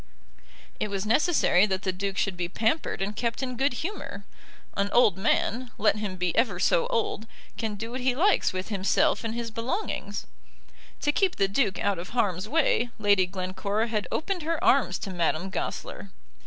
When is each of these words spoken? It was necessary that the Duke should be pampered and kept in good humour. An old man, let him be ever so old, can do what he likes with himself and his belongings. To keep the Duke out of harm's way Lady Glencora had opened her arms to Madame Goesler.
It 0.79 0.87
was 0.87 1.05
necessary 1.05 1.67
that 1.67 1.83
the 1.83 1.91
Duke 1.91 2.17
should 2.17 2.35
be 2.35 2.49
pampered 2.49 3.03
and 3.03 3.15
kept 3.15 3.43
in 3.43 3.55
good 3.55 3.71
humour. 3.85 4.25
An 4.75 4.89
old 4.91 5.15
man, 5.15 5.69
let 5.77 5.97
him 5.97 6.15
be 6.15 6.35
ever 6.35 6.59
so 6.59 6.87
old, 6.87 7.27
can 7.55 7.75
do 7.75 7.91
what 7.91 8.01
he 8.01 8.15
likes 8.15 8.51
with 8.51 8.69
himself 8.69 9.23
and 9.23 9.35
his 9.35 9.51
belongings. 9.51 10.25
To 11.01 11.11
keep 11.11 11.35
the 11.35 11.47
Duke 11.47 11.77
out 11.77 11.99
of 11.99 12.09
harm's 12.17 12.49
way 12.49 12.89
Lady 12.97 13.27
Glencora 13.27 13.89
had 13.89 14.07
opened 14.11 14.41
her 14.41 14.57
arms 14.63 14.97
to 14.97 15.11
Madame 15.11 15.51
Goesler. 15.51 16.09